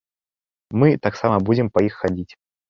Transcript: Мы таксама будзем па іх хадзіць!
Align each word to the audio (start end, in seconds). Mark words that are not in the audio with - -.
Мы 0.83 0.89
таксама 1.05 1.37
будзем 1.51 1.71
па 1.77 1.85
іх 1.89 1.93
хадзіць! 2.01 2.29